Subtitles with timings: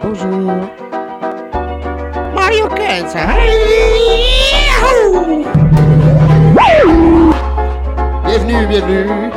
[0.00, 0.52] bonjour.
[2.34, 3.16] Mario Kart.
[8.24, 9.30] Bienvenue, bienvenue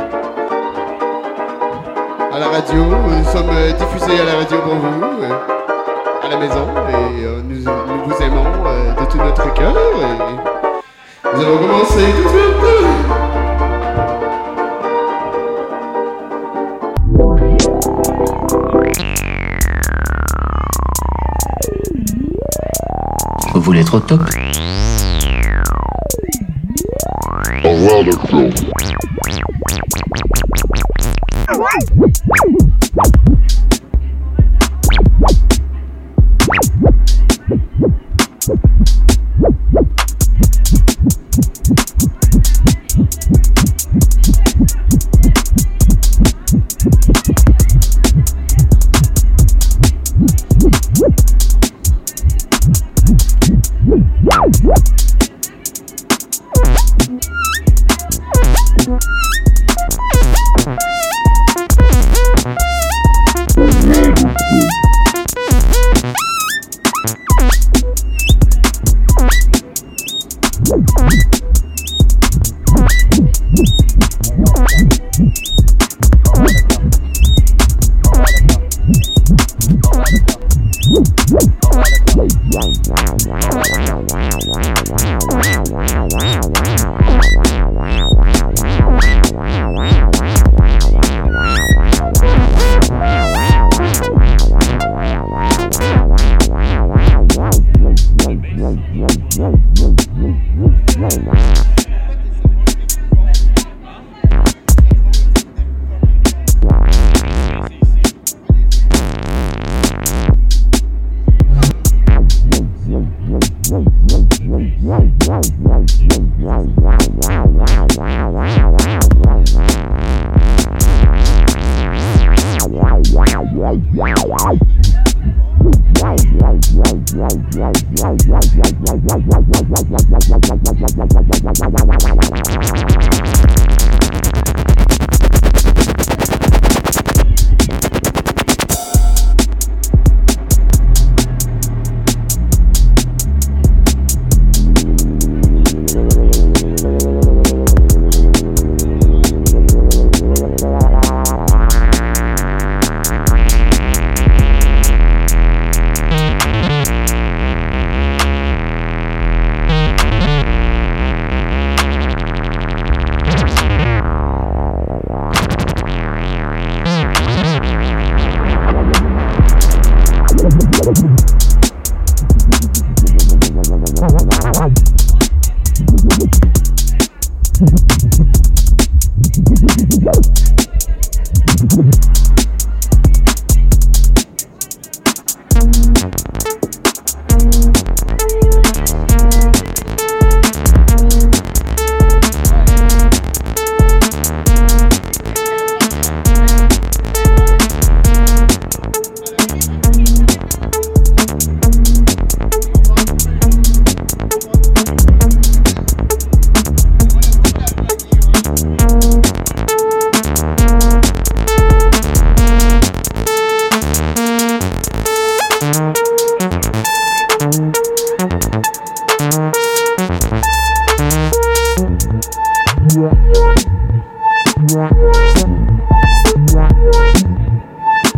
[2.32, 2.84] à la radio.
[2.84, 7.42] Nous sommes euh, diffusés à la radio pour vous, euh, à la maison, et euh,
[7.42, 9.74] nous, nous vous aimons de tout notre cœur.
[9.76, 13.25] Et nous allons commencer tout de suite.
[23.66, 24.20] Voulez être au top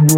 [0.09, 0.17] A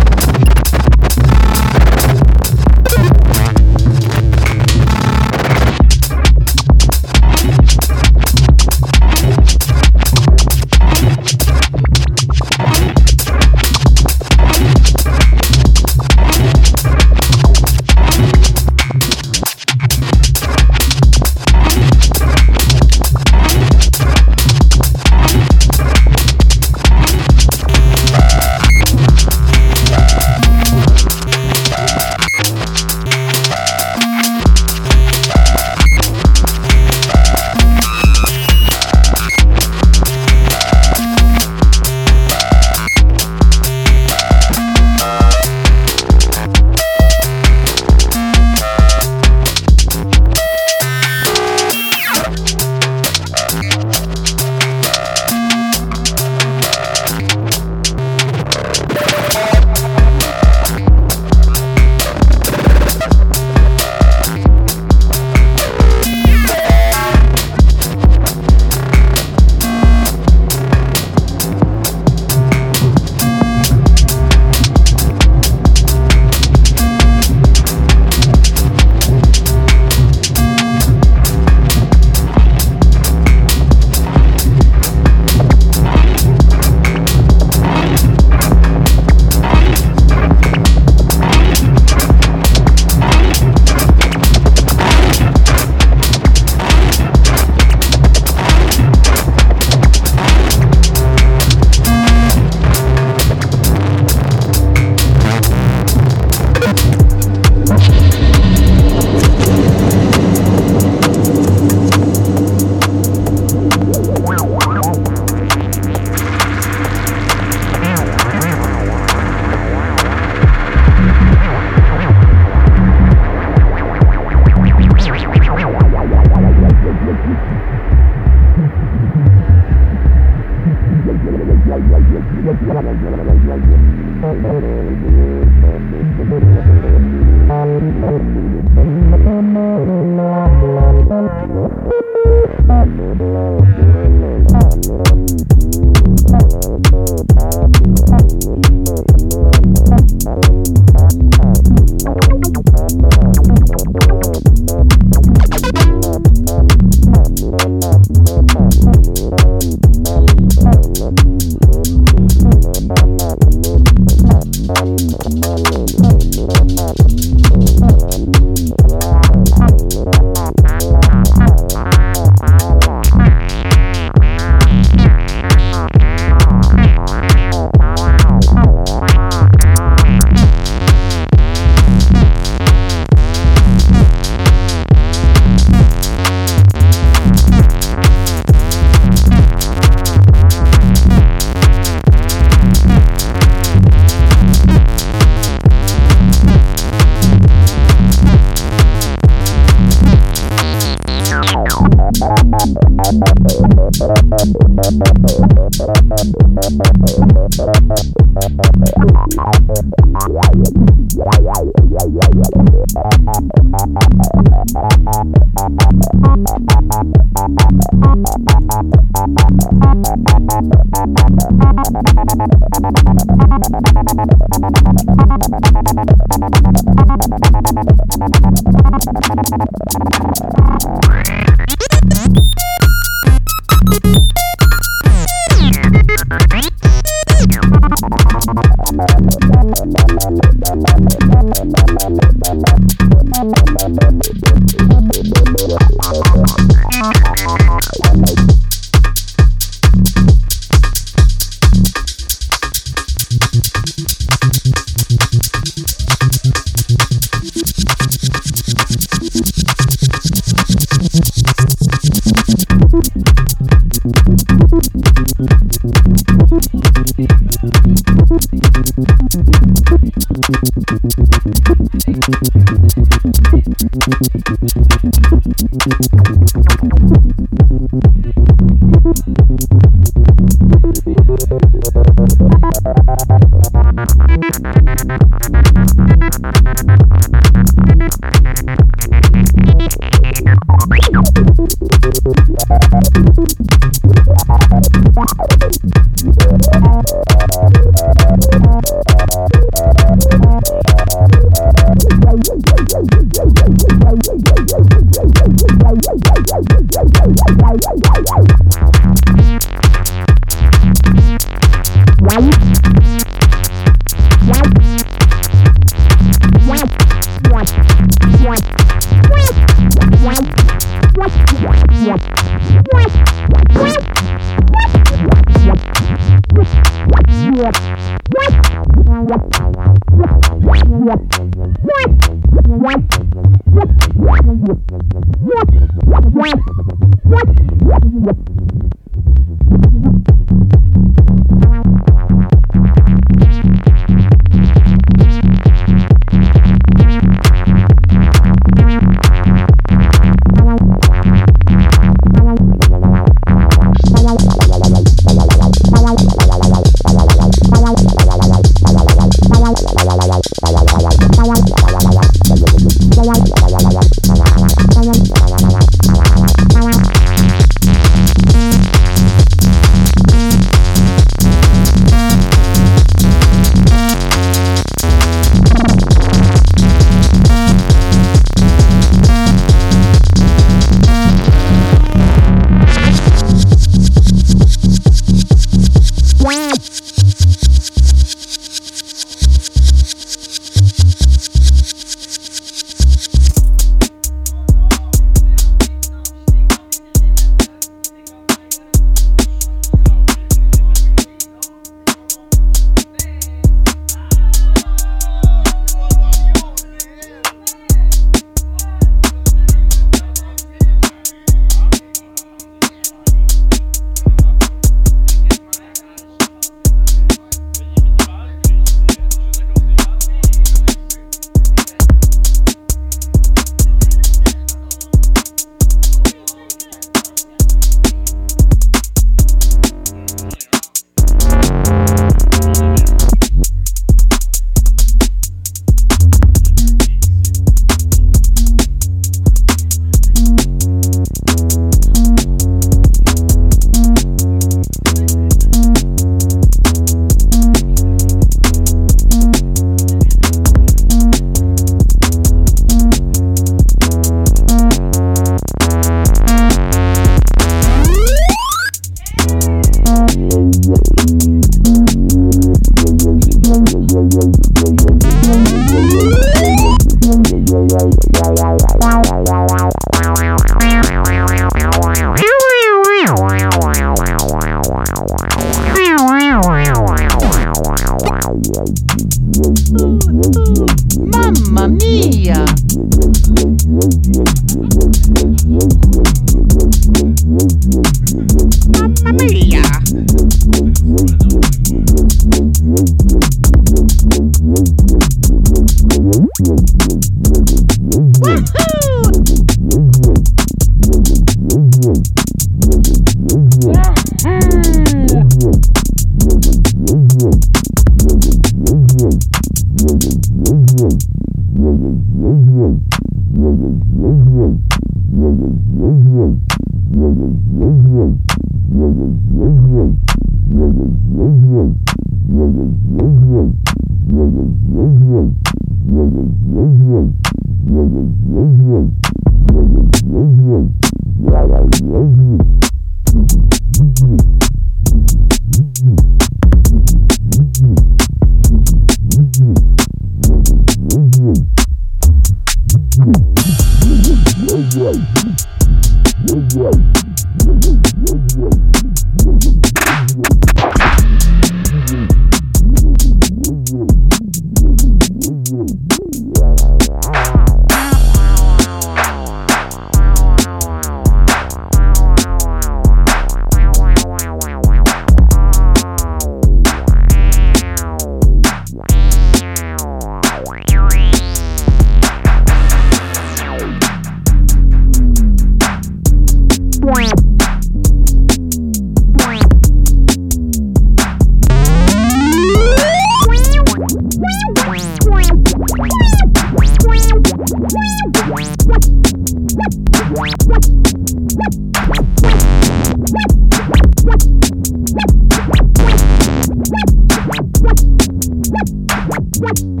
[599.61, 600.00] Woo!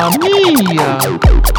[0.00, 1.49] 好密呀。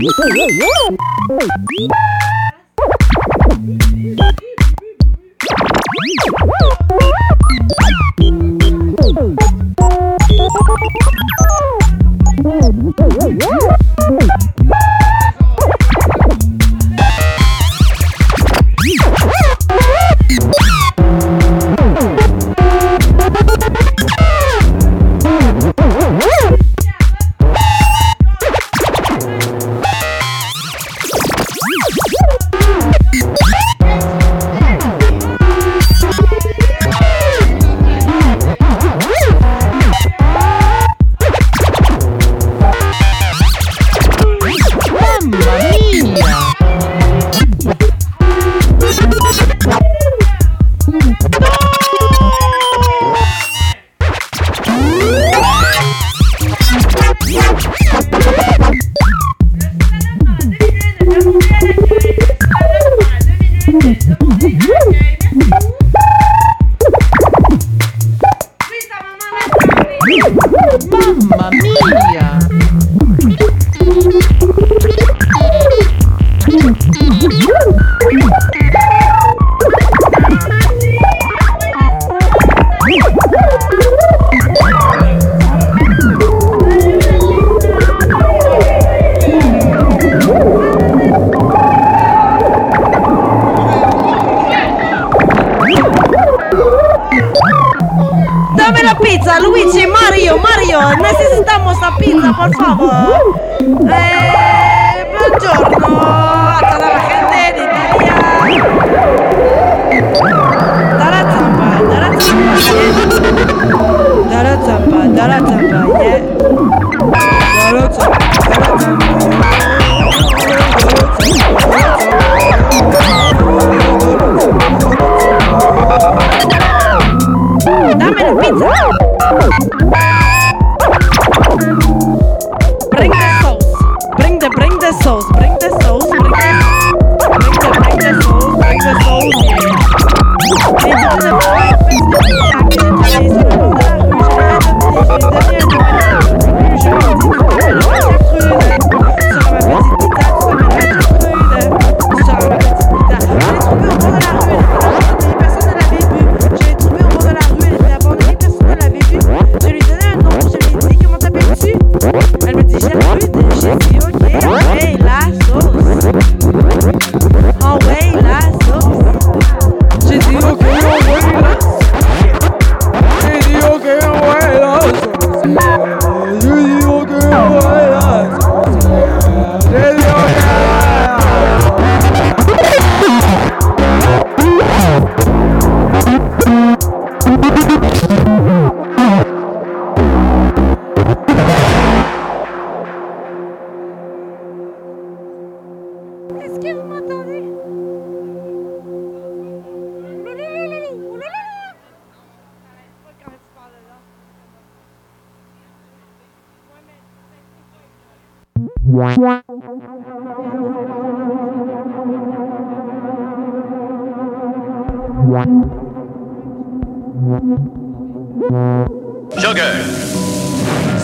[0.00, 0.96] Yeah, yeah,
[1.78, 2.29] yeah.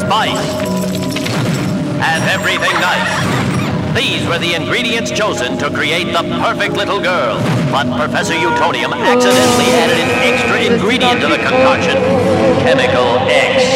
[0.07, 0.47] Spice,
[1.99, 3.11] and everything nice.
[3.99, 7.35] These were the ingredients chosen to create the perfect little girl.
[7.73, 11.97] But Professor Utonium accidentally added an extra ingredient to the concoction
[12.63, 13.67] Chemical X.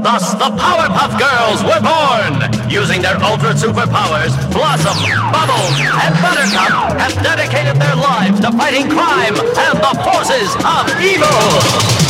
[0.00, 2.70] Thus, the Powerpuff Girls were born!
[2.70, 4.96] Using their ultra superpowers, Blossom,
[5.30, 12.09] Bubbles, and Buttercup have dedicated their lives to fighting crime and the forces of evil!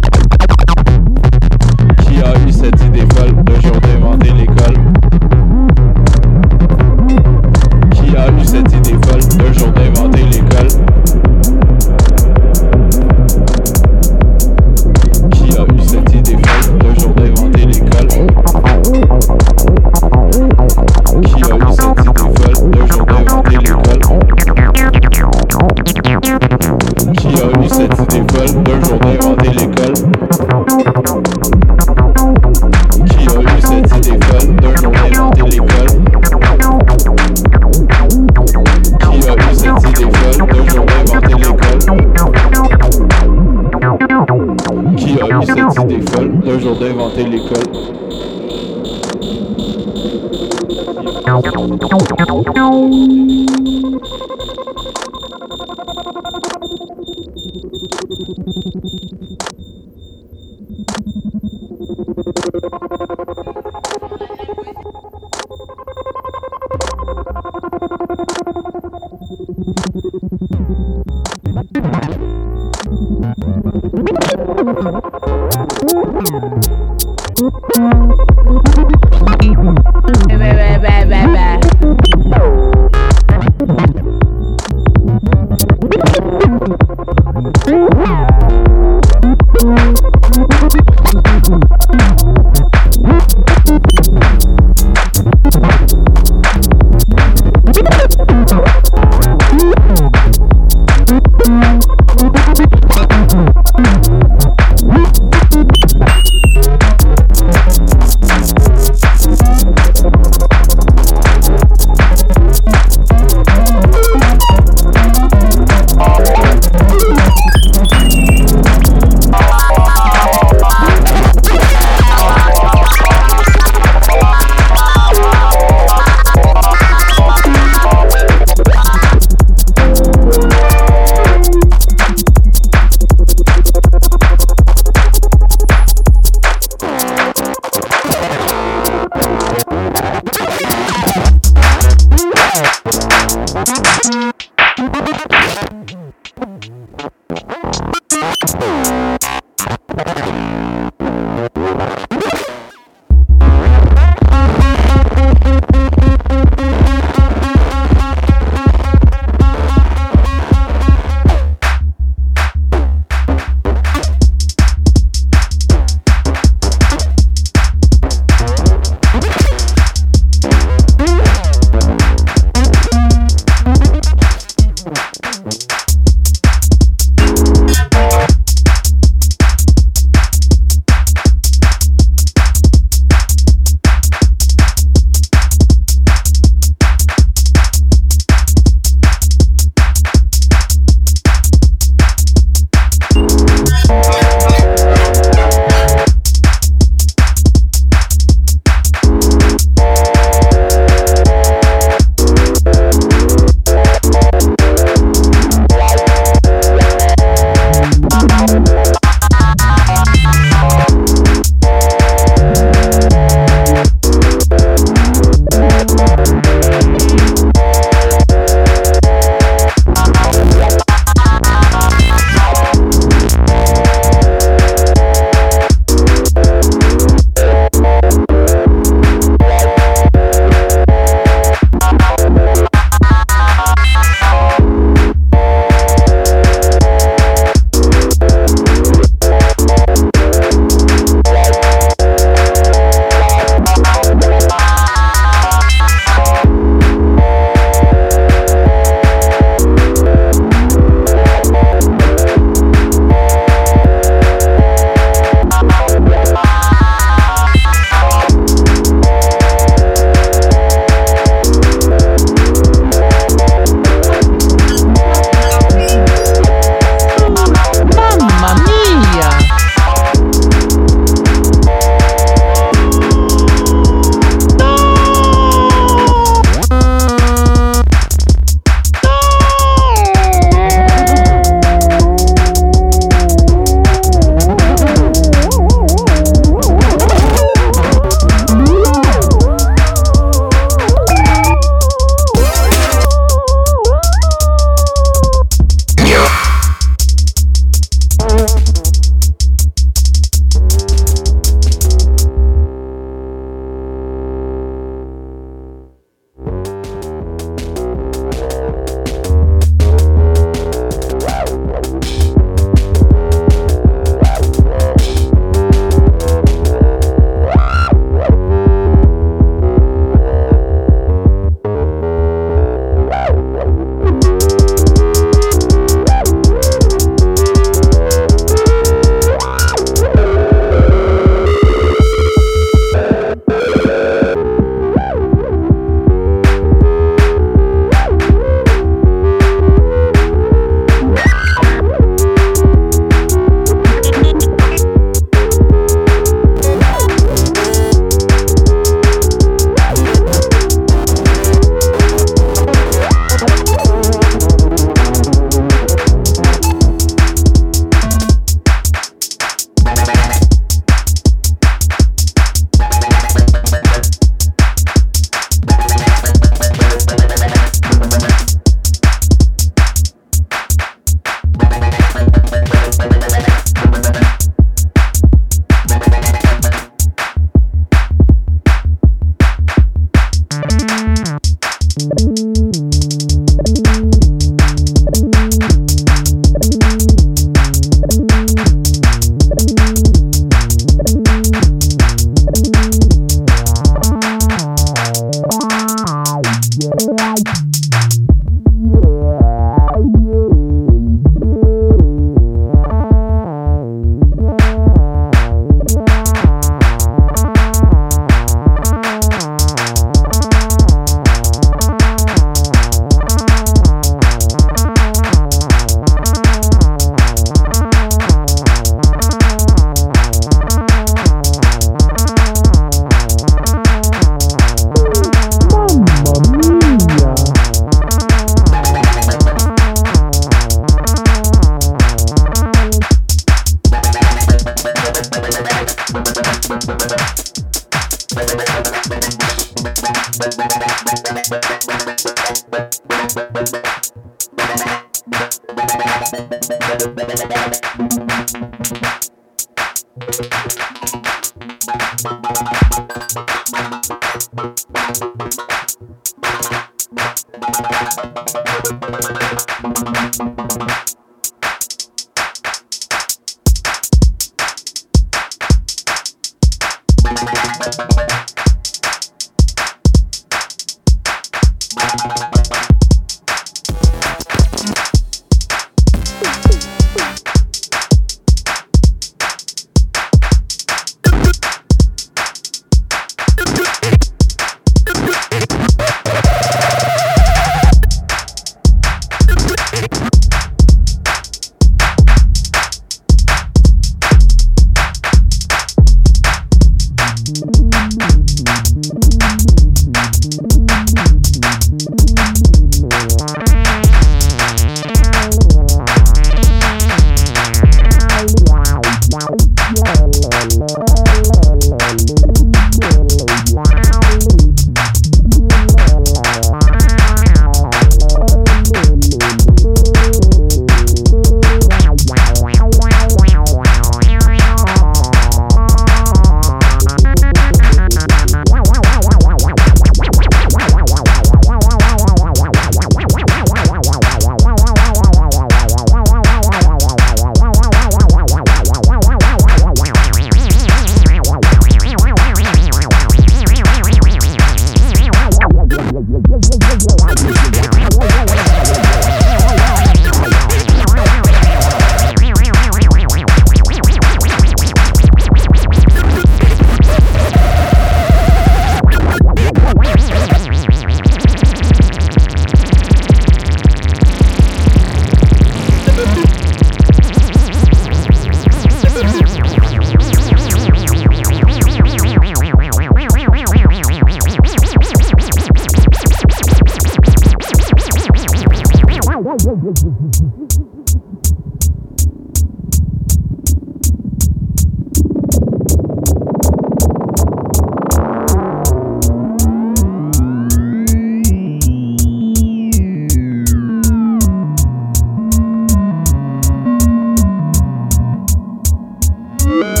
[599.63, 600.00] Thank.